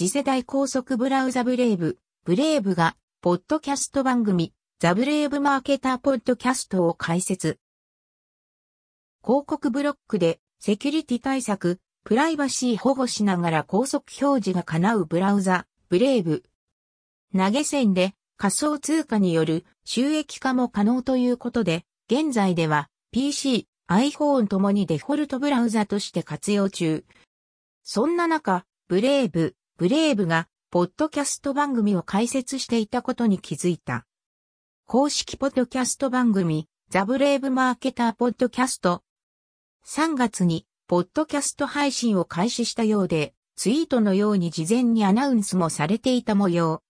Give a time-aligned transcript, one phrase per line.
[0.00, 7.58] 次世代高速ブラウザブレイブ、ブレイブが、ポッドキャスト番組、ザブレイブマーケターポッドキャストを開設。
[9.22, 16.44] 広告ブロックで、セキュリティ対策、プライバシー保護しながら高速表示が叶うブラウザ、ブレイブ。
[17.36, 27.04] 投げ銭で仮想通貨による収益化も可能ということで、現在では PC、iPhone ともにデフォルトブラウザとして活用中。
[27.82, 34.04] そんな中、ブレイブ、ブレイブが、ポッドキャスト番組を開設していたことに気づいた。
[34.84, 39.02] 公式ポッドキャスト番組、ザ・ブレイブ・マーケター・ポッドキャスト。
[39.86, 46.82] 3月に、ポッドキャスト配信を開始したようで、ツイートのように事前にアナウンスもされていた模様。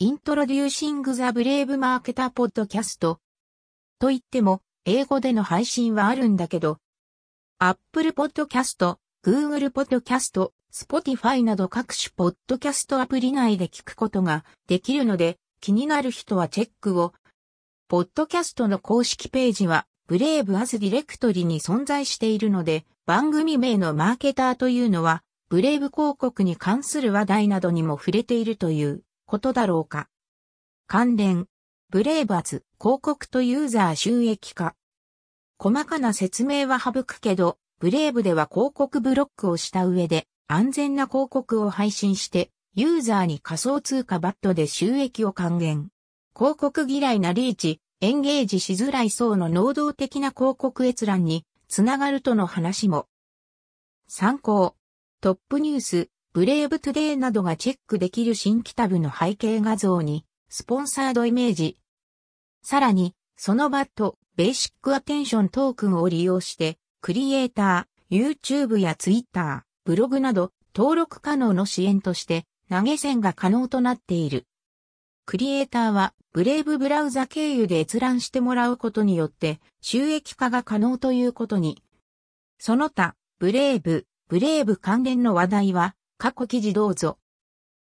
[0.00, 3.20] イントロデューシング・ザ・ブレイブ・マーケター・ポッドキャスト。
[4.00, 6.78] と言っても、英語での配信はあるんだけど、
[7.60, 8.96] Apple Podcast、
[9.28, 17.12] Google Podcast、Spotify など各種ポッドキャストアプリ内で聞くことができるので、気になる人はチェックを。
[17.88, 30.08] ポッドキャストの公式ページは、ブレイブアズディレクトリに存在しているので、番組名のマーケターというのは、ブレイブ広告に関する話題などにも触れているということだろうか。
[30.86, 31.48] 関連。
[31.90, 34.74] ブレイブアズ広告とユーザー収益化。
[35.58, 45.88] 細かな説明は省くけど、 Brave では広告ブロックをした上で、安全な広告を配信して、ユーザーに仮想通貨 BAT で収益を還元。
[46.36, 53.06] 広告嫌いなリーチ、エンゲージしづらい層の能動的な広告閲覧につながるとの話も。
[54.08, 54.74] 参考。
[55.20, 61.78] トップニュース、 Brave Today などがチェックできる新規タブの背景画像に、スポンサードイメージ。
[62.62, 74.46] さらに、そのバット、ベーシックアテンショントークンを利用して、クリエイター、YouTube や Twitter、ブログなど登録可能の支援として投げ銭が可能となっている。
[75.24, 81.82] クリエイターはブレイブブラウザ経由で閲覧してもらうことによって収益化が可能ということに。
[82.58, 87.18] その他、ブレイブ、ブレイブ関連の話題は過去記事どうぞ。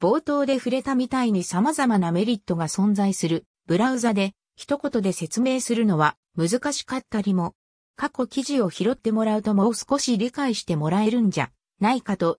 [0.00, 7.54] 冒頭で触れたみたいに様々なメリットが存在するブラウザで一言で説明するのは難しかったりも。
[7.96, 12.38] 過去記事を拾ってもらうともう少し理解してもらえるんじゃないかと